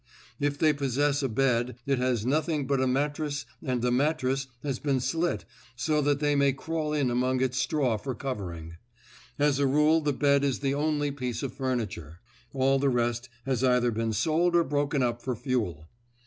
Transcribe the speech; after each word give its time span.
If 0.39 0.57
they 0.57 0.73
possess 0.73 1.21
a 1.21 1.29
bed, 1.29 1.75
it 1.85 1.99
has 1.99 2.25
nothing 2.25 2.65
but 2.65 2.81
a 2.81 2.87
mattress 2.87 3.45
and 3.61 3.83
the 3.83 3.91
mattress 3.91 4.47
has 4.63 4.79
been 4.79 4.99
slit 4.99 5.45
so 5.75 6.01
that 6.01 6.19
they 6.19 6.35
may 6.35 6.53
crawl 6.53 6.91
in 6.91 7.11
among 7.11 7.39
its 7.39 7.59
straw 7.59 7.97
for 7.97 8.15
covering. 8.15 8.77
As 9.37 9.59
a 9.59 9.67
rule 9.67 10.01
the 10.01 10.11
bed 10.11 10.43
is 10.43 10.61
the 10.61 10.73
only 10.73 11.11
piece 11.11 11.43
of 11.43 11.53
furniture; 11.53 12.19
all 12.51 12.79
the 12.79 12.89
rest 12.89 13.29
has 13.45 13.63
either 13.63 13.91
been 13.91 14.11
sold 14.11 14.55
or 14.55 14.63
broken 14.63 15.03
up 15.03 15.21
for 15.21 15.35
fuel. 15.35 15.87